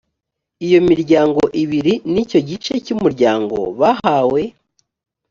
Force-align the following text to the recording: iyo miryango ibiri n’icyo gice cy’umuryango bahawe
iyo 0.65 0.79
miryango 0.89 1.41
ibiri 1.63 1.93
n’icyo 2.13 2.39
gice 2.49 2.73
cy’umuryango 2.85 3.57
bahawe 3.79 4.41